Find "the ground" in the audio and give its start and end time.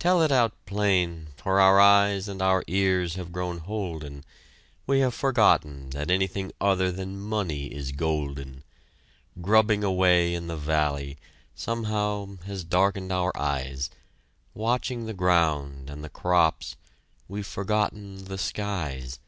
15.06-15.88